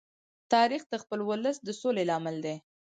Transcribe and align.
تاریخ 0.53 0.81
د 0.89 0.93
خپل 1.03 1.19
ولس 1.29 1.57
د 1.63 1.69
سولې 1.81 2.03
لامل 2.09 2.35
دی. 2.45 2.55